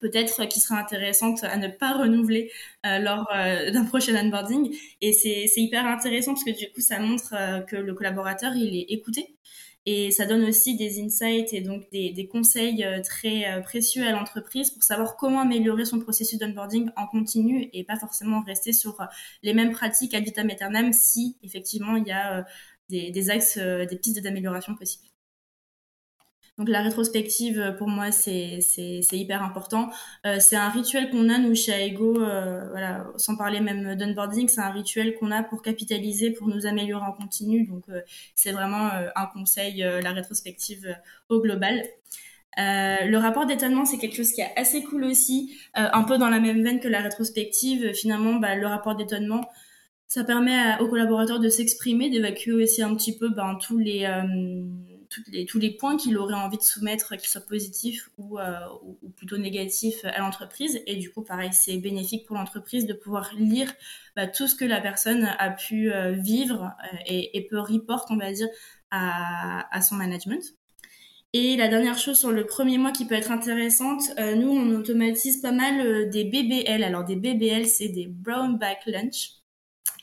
[0.01, 2.51] peut-être qui seraient intéressantes à ne pas renouveler
[2.85, 4.75] lors d'un prochain onboarding.
[5.01, 8.93] Et c'est hyper intéressant parce que du coup, ça montre que le collaborateur, il est
[8.93, 9.35] écouté
[9.87, 14.13] et ça donne aussi des insights et donc des, conseils euh, très euh, précieux à
[14.13, 19.01] l'entreprise pour savoir comment améliorer son processus d'onboarding en continu et pas forcément rester sur
[19.01, 19.05] euh,
[19.43, 22.47] les mêmes pratiques ad vitam si effectivement il y a
[22.89, 25.14] des axes, des pistes d'amélioration possibles.
[26.57, 28.61] Donc la rétrospective, euh, pour moi, c'est
[29.13, 29.91] hyper important.
[30.25, 34.61] Euh, c'est un rituel qu'on a, nous, chez Aigo, euh, sans parler même d'onboarding, c'est
[34.61, 37.67] un rituel qu'on a pour capitaliser, pour nous améliorer en continu.
[37.67, 37.85] Donc
[38.35, 40.97] c'est vraiment un conseil, la rétrospective
[41.29, 41.83] au global.
[42.57, 46.41] le rapport d'étonnement, c'est quelque chose qui est assez cool aussi, un peu dans la
[46.41, 47.93] même veine que la rétrospective.
[47.95, 49.51] Finalement, bah, le rapport d'étonnement,
[50.07, 54.07] ça permet aux collaborateurs de s'exprimer, d'évacuer aussi un petit peu ben, tous les
[55.29, 59.09] les, tous les points qu'il aurait envie de soumettre, qu'ils soient positifs ou, euh, ou,
[59.11, 60.83] plutôt négatifs à l'entreprise.
[60.87, 63.73] Et du coup, pareil, c'est bénéfique pour l'entreprise de pouvoir lire
[64.17, 68.17] bah, tout ce que la personne a pu euh, vivre euh, et, peut report, on
[68.17, 68.49] va dire,
[68.91, 70.43] à, à, son management.
[71.33, 74.03] Et la dernière chose sur le premier mois qui peut être intéressante,
[74.37, 76.85] nous, on automatise pas mal des BBL.
[76.85, 79.44] Alors, des BBL, c'est des Brown Back Lunch.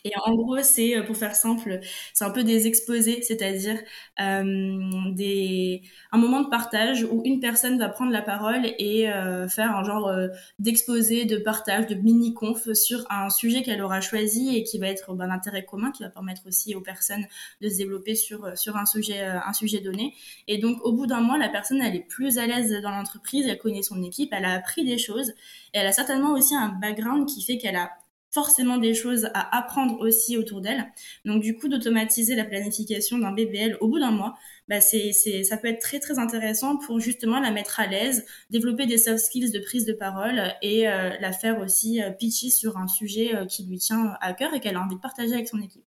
[0.04, 1.80] Et en gros, c'est, euh, pour faire simple,
[2.14, 3.78] c'est un peu des exposés, c'est-à-dire
[4.20, 9.48] euh, des, un moment de partage où une personne va prendre la parole et euh,
[9.48, 10.28] faire un genre euh,
[10.60, 15.14] d'exposé, de partage, de mini-conf sur un sujet qu'elle aura choisi et qui va être
[15.14, 17.26] ben, d'intérêt commun, qui va permettre aussi aux personnes
[17.62, 20.16] de se développer sur, sur un, sujet, un sujet donné.
[20.48, 23.46] Et donc, au bout d'un mois, la personne, elle est plus à l'aise dans l'entreprise,
[23.48, 25.30] elle connaît son équipe, elle a appris des choses
[25.74, 27.92] et elle a certainement aussi un background qui fait qu'elle a
[28.32, 30.92] forcément des choses à apprendre aussi autour d'elle.
[31.26, 34.36] Donc du coup, d'automatiser la planification d'un BBL au bout d'un mois,
[34.68, 38.26] bah c'est, c'est, ça peut être très très intéressant pour justement la mettre à l'aise,
[38.50, 42.50] développer des soft skills de prise de parole et euh, la faire aussi euh, pitcher
[42.50, 45.34] sur un sujet euh, qui lui tient à cœur et qu'elle a envie de partager
[45.34, 45.84] avec son équipe.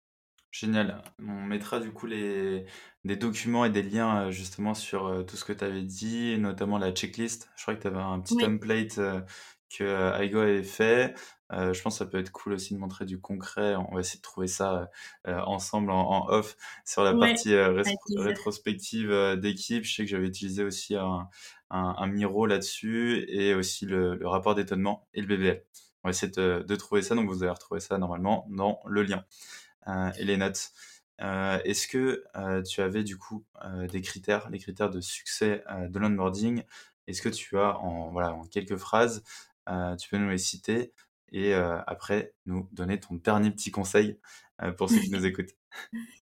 [0.51, 1.03] Génial.
[1.19, 2.65] On mettra du coup les
[3.05, 6.91] des documents et des liens, justement sur, tout ce que tu avais dit, notamment la
[6.91, 7.49] checklist.
[7.55, 8.43] Je crois que tu avais un petit Oui.
[8.43, 8.99] template,
[9.69, 11.13] que, heu, Aigo avait fait.
[11.51, 13.75] Heu, je pense que ça peut être cool aussi de montrer du concret.
[13.75, 14.89] On va essayer de trouver ça,
[15.27, 16.55] heu ensemble en en off
[16.85, 19.83] sur la Ouais, partie, rétrospective, d'équipe.
[19.85, 21.29] Je sais que j'avais utilisé aussi un
[21.71, 25.65] un un Miro là-dessus et aussi le le rapport d'étonnement et le BVL.
[26.03, 29.03] On va essayer de de trouver ça, donc vous allez retrouver ça normalement dans le
[29.03, 29.25] lien,
[30.17, 30.71] et les notes.
[31.19, 32.23] Est-ce que,
[32.67, 33.45] tu avais du coup,
[33.89, 36.63] des critères, les critères de succès, de l'onboarding?
[37.07, 39.23] Est-ce que tu as en voilà, en quelques phrases,
[39.97, 40.93] tu peux nous les citer
[41.31, 44.19] et heu, après nous donner ton dernier petit conseil,
[44.63, 45.51] heu, pour ceux qui nous écoutent?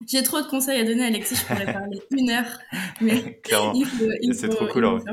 [0.05, 2.59] J'ai trop de conseils à donner, Alexis, je pourrais parler une heure,
[3.01, 3.73] mais Clairement
[4.33, 5.13] c'est trop cool en vrai.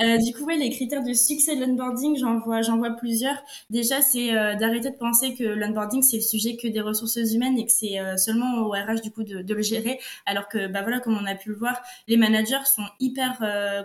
[0.00, 3.36] Heu, du coup, ouais, les critères de succès de l'onboarding, j'en vois vois plusieurs.
[3.68, 7.58] Déjà, c'est, heu, d'arrêter de penser que l'onboarding, c'est le sujet que des ressources humaines
[7.58, 9.98] et que c'est, heu, seulement au RH du coup de de le gérer.
[10.26, 13.38] Alors que, bah, voilà, comme on a pu le voir, les managers sont hyper,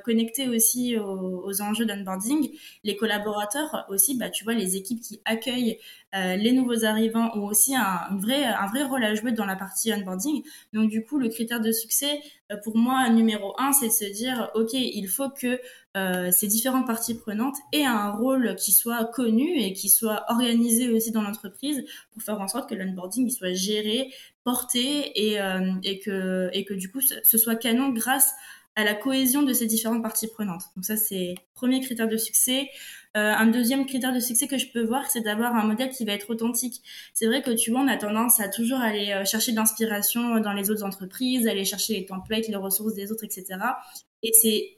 [0.04, 2.52] connectés aussi aux aux enjeux d'onboarding.
[2.84, 5.78] Les collaborateurs aussi, bah, tu vois, les équipes qui accueillent,
[6.13, 9.56] les nouveaux arrivants ont aussi un une vraie un vrai rôle à jouer dans la
[9.56, 10.44] partie onboarding.
[10.74, 14.06] Donc du coup, le critère de succès, heu, pour moi, numéro un, c'est de se
[14.06, 15.60] dire: «OK, il faut que,
[15.98, 20.90] heu, ces différentes parties prenantes aient un rôle qui soit connu et qui soit organisé
[20.90, 26.00] aussi dans l'entreprise pour faire en sorte que l'onboarding soit géré, porté et, euh, et,
[26.00, 28.32] que, et que du coup ce soit canon grâce
[28.76, 30.64] à la cohésion de ces différentes parties prenantes.
[30.76, 32.70] Donc ça c'est premier critère de succès.
[33.16, 36.04] Euh, un deuxième critère de succès que je peux voir, c'est d'avoir un modèle qui
[36.04, 36.82] va être authentique.
[37.14, 40.52] C'est vrai que tu vois, on a tendance à toujours aller euh, chercher l'inspiration dans
[40.52, 43.46] les autres entreprises, aller chercher les templates, les ressources des autres, etc.
[44.22, 44.78] Et c'est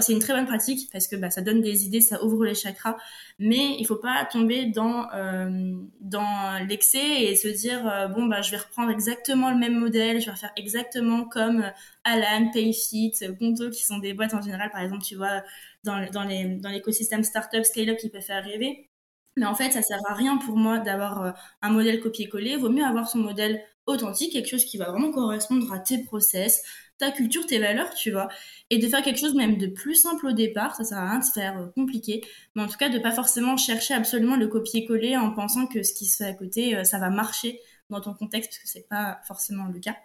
[0.00, 2.54] c'est une très bonne pratique parce que bah, ça donne des idées, ça ouvre les
[2.54, 2.96] chakras.
[3.38, 8.50] Mais il faut pas tomber dans euh, l'excès et se dire euh, bon bah je
[8.50, 11.64] vais reprendre exactement le même modèle, je vais refaire exactement comme
[12.04, 14.70] Alan, Payfit, Conto qui sont des boîtes en général.
[14.70, 15.42] Par exemple, tu vois
[15.84, 18.88] dans dans les dans l'écosystème startup scale-up qui peut faire rêver.
[19.38, 21.30] Mais en fait, ça sert à rien pour moi d'avoir euh,
[21.62, 22.56] un modèle copier-coller.
[22.56, 26.62] Vaut mieux avoir son modèle authentique, quelque chose qui va vraiment correspondre à tes process,
[26.98, 28.28] ta culture, tes valeurs, tu vois.
[28.70, 31.18] Et de faire quelque chose même de plus simple au départ, ça sert à rien
[31.20, 32.22] de faire euh, compliqué.
[32.54, 35.94] Mais en tout cas, de pas forcément chercher absolument le copier-coller en pensant que ce
[35.94, 38.88] qui se fait à côté, euh, ça va marcher dans ton contexte, parce que c'est
[38.88, 39.96] pas forcément le cas.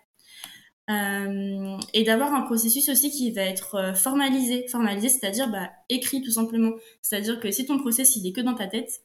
[0.90, 4.68] Euh, et d'avoir un processus aussi qui va être formalisé.
[4.68, 6.72] Formalisé, c'est-à-dire bah, écrit tout simplement.
[7.02, 9.02] C'est-à-dire que si ton process il est que dans ta tête,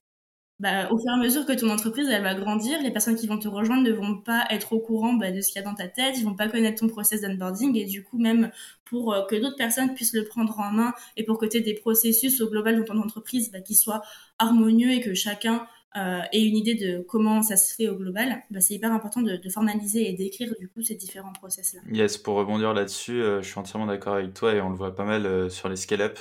[0.61, 3.29] bah, au fur et à mesure que ton entreprise elle va grandir, les personnes qui
[3.29, 5.69] vont te rejoindre ne vont pas être au courant bah, de ce qu'il y a
[5.69, 8.51] dans ta tête, ils vont pas connaître ton process d'onboarding et du coup même
[8.85, 11.61] pour euh, que d'autres personnes puissent le prendre en main et pour que tu aies
[11.61, 14.03] des processus au global dans ton entreprise bah, qui soient
[14.41, 15.65] harmonieux et que chacun
[15.97, 19.41] euh, ait une idée de comment ça se fait au global, c'est hyper important de,
[19.49, 21.81] formaliser et d'écrire du coup ces différents process là.
[21.91, 24.95] Yes, pour rebondir là-dessus, heu, je suis entièrement d'accord avec toi et on le voit
[24.95, 26.19] pas mal, sur les scale-up.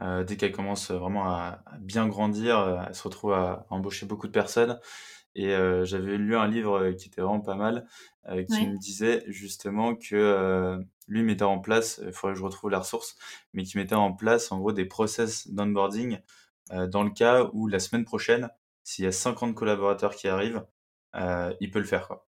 [0.00, 4.06] Heu, dès qu'elles commencent, vraiment à à bien grandir, heu, elles se retrouvent à embaucher
[4.06, 4.80] beaucoup de personnes
[5.36, 5.50] et
[5.84, 7.86] j'avais lu un livre, qui était vraiment pas mal,
[8.48, 12.70] qui Ouais, me disait justement que, lui mettait en place, il faudrait que je retrouve
[12.70, 13.16] la ressource,
[13.54, 16.18] mais qui mettait en place en gros des process d'onboarding,
[16.70, 18.50] dans le cas où la semaine prochaine,
[18.84, 20.66] s'il y a 50 collaborateurs qui arrivent,
[21.60, 22.29] il peut le faire, quoi.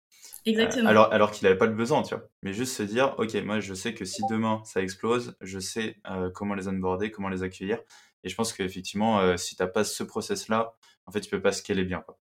[0.54, 0.86] Heu, exactement.
[0.86, 2.30] alors alors qu'il avait pas le besoin, tu vois?
[2.42, 5.98] Mais juste se dire: «OK, moi je sais que si demain ça explose, je sais,
[6.10, 7.80] heu, comment les onboarder, comment les accueillir»
[8.24, 11.42] et je pense qu'effectivement, heu, si tu as pas ce process-là, en fait, tu peux
[11.42, 12.18] pas scaler bien, quoi.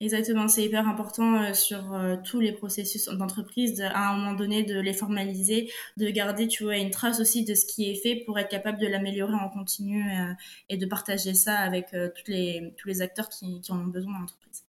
[0.00, 4.34] Exactement, c'est hyper important euh, sur euh, tous les processus d'entreprise, de- à un moment
[4.34, 7.94] donné, de les formaliser, de garder, tu vois, une trace aussi de ce qui est
[7.94, 10.32] fait pour être capable de l'améliorer en continu euh,
[10.68, 13.84] et de partager ça avec euh, toutes les, tous les acteurs qui, qui en ont
[13.86, 14.64] besoin dans l'entreprise.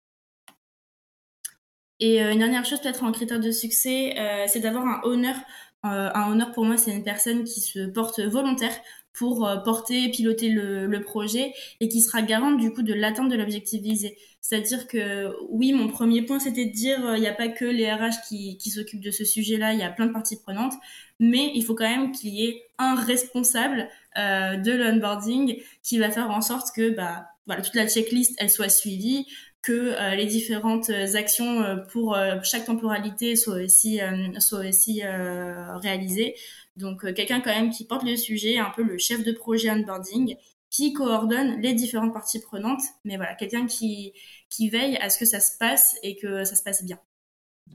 [2.02, 5.36] Et euh, une dernière chose, peut-être en critère de succès, euh, c'est d'avoir un honneur.
[5.84, 8.74] Euh, un honneur pour moi, c'est une personne qui se porte volontaire
[9.12, 13.82] pour porter, piloter le, projet et qui sera garante du coup de l'atteinte de l'objectif
[13.82, 14.16] visé.
[14.40, 17.92] C'est-à-dire que oui, mon premier point, c'était de dire il n'y a pas que les
[17.92, 20.74] RH qui, s'occupent de ce sujet-là, il y a plein de parties prenantes,
[21.20, 26.30] mais il faut quand même qu'il y ait un responsable de l'onboarding qui va faire
[26.30, 29.26] en sorte que bah, voilà, toute la checklist elle soit suivie,
[29.62, 35.02] que euh, les différentes actions euh, pour euh, chaque temporalité soient aussi, euh, soient aussi
[35.04, 36.34] euh, réalisées.
[36.76, 39.70] Donc euh, quelqu'un quand même qui porte le sujet, un peu le chef de projet
[39.70, 40.36] onboarding,
[40.68, 44.14] qui coordonne les différentes parties prenantes, mais voilà, quelqu'un qui,
[44.48, 46.98] qui veille à ce que ça se passe et que ça se passe bien.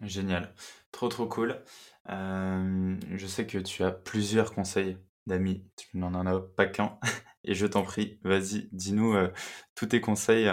[0.02, 0.54] Génial,
[0.92, 1.62] trop, trop cool.
[2.10, 4.98] Je sais que tu as plusieurs conseils
[5.28, 6.98] d'amis, tu n'en as pas qu'un
[7.48, 9.32] et je t'en prie, vas-y, dis-nous, heu,
[9.76, 10.48] tous tes conseils,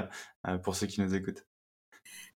[0.48, 1.44] heu, pour ceux qui nous écoutent.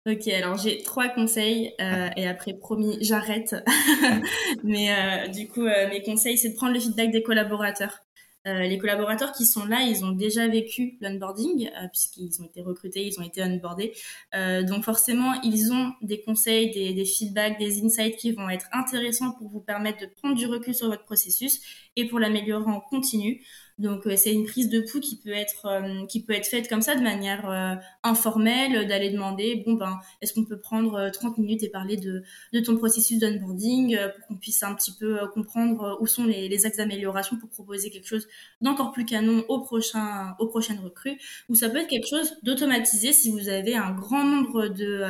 [0.05, 3.55] Ok, alors j'ai trois conseils euh, et après promis j'arrête.
[4.63, 7.99] Mais euh, du coup, euh, mes conseils c'est de prendre le feedback des collaborateurs.
[8.47, 12.61] Euh, les collaborateurs qui sont là, ils ont déjà vécu l'onboarding euh, puisqu'ils ont été
[12.61, 13.93] recrutés, ils ont été onboardés.
[14.35, 18.67] Euh, donc forcément, ils ont des conseils, des, des, feedbacks, des insights qui vont être
[18.71, 21.59] intéressants pour vous permettre de prendre du recul sur votre processus
[21.97, 23.43] et pour l'améliorer en continu.
[23.77, 26.67] Donc euh, c'est une prise de pouls qui peut être euh, qui peut être faite
[26.67, 31.37] comme ça de manière euh, informelle, d'aller demander bon ben est-ce qu'on peut prendre 30
[31.37, 35.97] minutes et parler de de ton processus d'onboarding pour qu'on puisse un petit peu comprendre
[36.01, 38.27] où sont les, les axes d'amélioration pour proposer quelque chose
[38.61, 41.19] d'encore plus canon au prochain aux prochaines recrues?
[41.47, 43.13] Ou ça peut être quelque chose d'automatisé.
[43.13, 45.03] Si vous avez un grand nombre de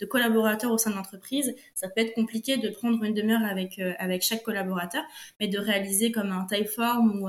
[0.00, 3.80] de collaborateurs au sein de l'entreprise, ça peut être compliqué de prendre une demi-heure avec
[3.98, 5.02] avec chaque collaborateur
[5.40, 7.28] mais de réaliser comme un typeform ou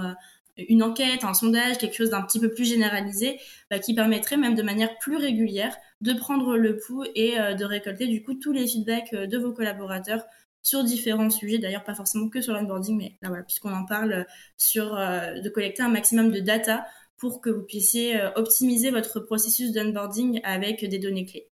[0.57, 3.39] une enquête, un sondage, quelque chose d'un petit peu plus généralisé,
[3.69, 7.65] bah, qui permettrait même de manière plus régulière de prendre le pouls et euh, de
[7.65, 10.23] récolter du coup tous les feedbacks euh, de vos collaborateurs
[10.61, 14.13] sur différents sujets, d'ailleurs pas forcément que sur l'onboarding, mais là voilà, puisqu'on en parle,
[14.13, 14.23] euh,
[14.57, 20.41] sur de collecter un maximum de data pour que vous puissiez optimiser votre processus d'onboarding
[20.43, 21.49] avec des données clés.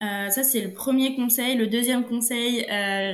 [0.00, 1.56] Ça, c'est le premier conseil.
[1.56, 2.66] Le deuxième conseil,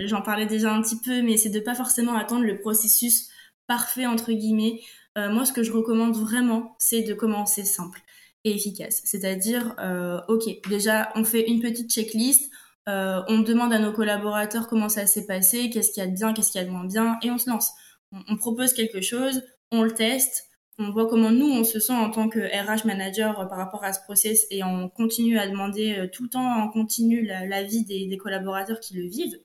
[0.07, 3.29] j'en parlais déjà un petit peu, mais c'est de pas forcément attendre le processus
[3.71, 4.81] parfait entre guillemets.
[5.17, 8.01] Euh, moi, ce que je recommande vraiment, c'est de commencer simple
[8.43, 9.01] et efficace.
[9.05, 12.51] C'est-à-dire, euh, ok, déjà, on fait une petite checklist,
[12.89, 16.17] euh, on demande à nos collaborateurs comment ça s'est passé, qu'est-ce qu'il y a de
[16.17, 17.71] bien, qu'est-ce qu'il y a de moins bien, et on se lance.
[18.11, 21.93] On, on, propose quelque chose, on le teste, on voit comment nous, on se sent
[21.93, 26.09] en tant que RH manager par rapport à ce process, et on continue à demander
[26.13, 29.39] tout le temps en continu l'avis la des collaborateurs qui le vivent.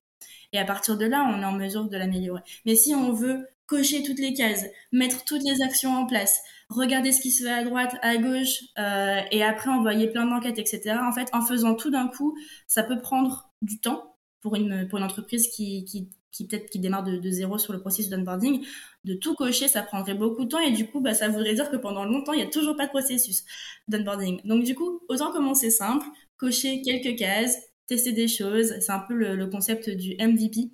[0.51, 2.41] Et à partir de là, on est en mesure de l'améliorer.
[2.65, 7.11] Mais si on veut cocher toutes les cases, mettre toutes les actions en place, regarder
[7.11, 10.97] ce qui se fait à droite, à gauche, euh, et après envoyer plein d'enquêtes, etc.
[11.01, 14.99] En fait, en faisant tout d'un coup, ça peut prendre du temps pour une, pour
[14.99, 18.63] une entreprise qui, qui, qui peut-être qui démarre de, zéro sur le processus d'onboarding.
[19.03, 21.71] De tout cocher, ça prendrait beaucoup de temps, et du coup, bah, ça voudrait dire
[21.71, 23.43] que pendant longtemps, il n'y a toujours pas de processus
[23.87, 24.41] d'onboarding.
[24.45, 26.05] Donc du coup, autant commencer simple,
[26.37, 28.73] cocher quelques cases, tester des choses.
[28.79, 30.71] C'est un peu le, le concept du MVP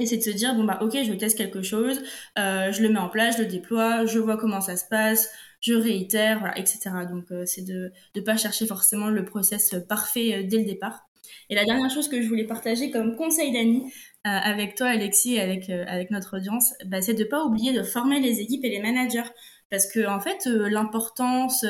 [0.00, 2.00] et c'est de se dire, bon, bah, ok, je teste quelque chose,
[2.38, 5.30] euh, je le mets en place, je le déploie, je vois comment ça se passe,
[5.60, 6.90] je réitère, voilà, etc.
[7.10, 11.06] Donc, euh, c'est de ne pas chercher forcément le process parfait euh, dès le départ.
[11.50, 13.92] Et la dernière chose que je voulais partager comme conseil d'Annie
[14.24, 18.20] avec toi, Alexis, et avec, avec notre audience, bah, c'est de pas oublier de former
[18.20, 19.28] les équipes et les managers.
[19.70, 21.64] Parce que, en fait, l'importance,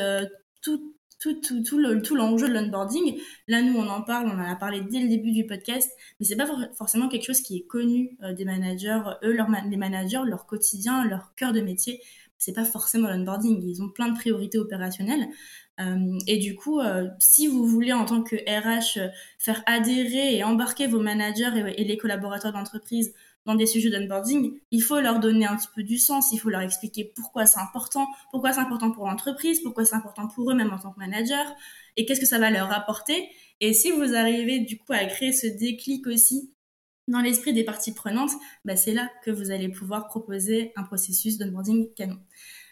[0.61, 3.20] tout, tout, tout, tout, le, tout l'enjeu de l'onboarding.
[3.46, 6.26] Là, nous, on en parle, on en a parlé dès le début du podcast, mais
[6.26, 9.00] c'est pas forcément quelque chose qui est connu euh, des managers.
[9.22, 12.00] Eux, leur les managers, leur quotidien, leur cœur de métier,
[12.38, 13.62] c'est pas forcément l'onboarding.
[13.62, 15.28] Ils ont plein de priorités opérationnelles.
[15.78, 18.98] Euh, et du coup, euh, si vous voulez, en tant que RH,
[19.38, 23.12] faire adhérer et embarquer vos managers et, et les collaborateurs d'entreprise
[23.46, 26.50] dans des sujets d'onboarding, il faut leur donner un petit peu du sens, il faut
[26.50, 30.55] leur expliquer pourquoi c'est important, pourquoi c'est important pour l'entreprise, pourquoi c'est important pour eux
[30.55, 31.44] même en tant que manager,
[31.96, 33.29] et qu'est-ce que ça va leur apporter.
[33.61, 36.53] Et si vous arrivez du coup à créer ce déclic aussi
[37.09, 38.33] dans l'esprit des parties prenantes,
[38.64, 42.18] bah c'est là que vous allez pouvoir proposer un processus d'onboarding canon.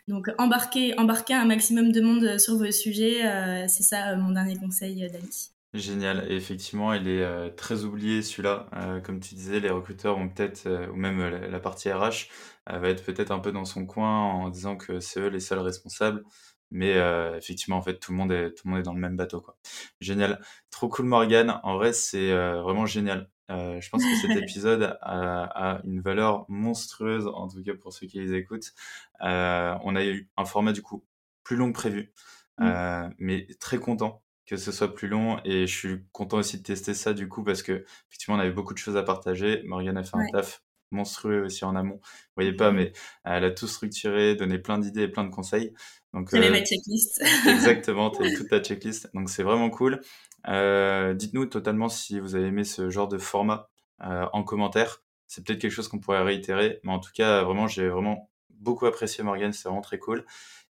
[0.07, 4.33] Donc embarquer, embarquer un maximum de monde sur vos sujets, euh, c'est ça euh, mon
[4.33, 5.51] dernier conseil, euh, Dani.
[5.75, 6.25] Génial.
[6.31, 8.69] Et effectivement, il est euh, très oublié celui-là.
[8.73, 12.29] Euh, comme tu disais, les recruteurs ont peut-être, euh, ou même la, la partie RH,
[12.67, 15.59] va être peut-être un peu dans son coin en disant que c'est eux les seuls
[15.59, 16.25] responsables.
[16.71, 16.97] Mais
[17.39, 19.41] effectivement, en fait, tout le monde est, tout le monde est dans le même bateau,
[19.41, 19.57] quoi.
[20.01, 20.43] Génial.
[20.71, 21.61] Trop cool, Morgane.
[21.63, 23.31] En vrai, c'est vraiment génial.
[23.49, 28.07] je pense que cet épisode a, a, une valeur monstrueuse, en tout cas pour ceux
[28.07, 28.75] qui les écoutent.
[29.21, 31.07] on a eu un format du coup
[31.43, 32.13] plus long que prévu,
[32.59, 33.15] mmh.
[33.19, 35.39] mais très content que ce soit plus long.
[35.45, 38.51] Et je suis content aussi de tester ça du coup parce que effectivement on avait
[38.51, 39.63] beaucoup de choses à partager.
[39.65, 42.01] Morgane a fait un taf monstrueux aussi en amont.
[42.03, 42.93] Vous voyez pas, mais
[43.25, 45.75] elle a tout structuré, donné plein d'idées et plein de conseils.
[46.15, 47.23] Donc euh, ma checklist.
[47.47, 49.11] exactement, tu toute ta checklist.
[49.13, 50.01] Donc c'est vraiment cool.
[50.49, 53.69] Euh, Dites-nous totalement si vous avez aimé ce genre de format
[54.03, 55.03] euh, en commentaire.
[55.27, 58.87] C'est peut-être quelque chose qu'on pourrait réitérer, mais en tout cas vraiment j'ai vraiment beaucoup
[58.87, 60.25] apprécié Morgane, c'est vraiment très cool.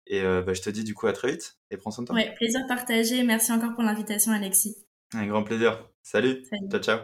[0.06, 2.08] Et euh, bah, je te dis du coup à très vite et prends soin de
[2.08, 2.16] toi.
[2.16, 3.22] Ouais, plaisir partagé.
[3.22, 4.76] Merci encore pour l'invitation, Alexis.
[5.14, 5.84] Un grand plaisir.
[6.02, 6.44] Salut.
[6.48, 6.68] Salut.
[6.70, 6.98] Ciao, ciao.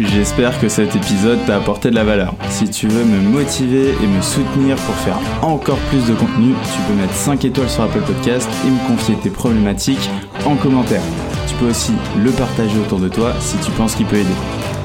[0.00, 2.36] J'espère que cet épisode t'a apporté de la valeur.
[2.50, 6.80] Si tu veux me motiver et me soutenir pour faire encore plus de contenu, tu
[6.86, 10.08] peux mettre 5 étoiles sur Apple Podcast et me confier tes problématiques
[10.46, 11.02] en commentaire.
[11.48, 14.28] Tu peux aussi le partager autour de toi si tu penses qu'il peut aider.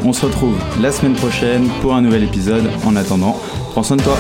[0.03, 2.67] On se retrouve la semaine prochaine pour un nouvel épisode.
[2.83, 3.39] En attendant,
[3.69, 4.17] prends soin de toi.